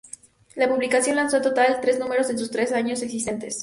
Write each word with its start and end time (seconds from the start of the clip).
La 0.55 0.67
publicación 0.67 1.15
lanzó 1.15 1.37
en 1.37 1.43
total 1.43 1.77
tres 1.79 1.99
números 1.99 2.27
en 2.31 2.39
sus 2.39 2.49
tres 2.49 2.71
años 2.71 3.01
de 3.01 3.05
existencia. 3.05 3.51